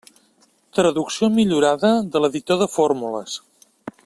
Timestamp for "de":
2.17-2.25, 2.63-2.73